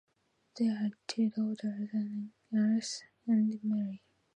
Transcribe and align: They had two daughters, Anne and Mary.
They 0.57 0.65
had 0.65 0.93
two 1.05 1.29
daughters, 1.29 1.89
Anne 1.93 2.31
and 2.51 3.59
Mary. 3.63 4.01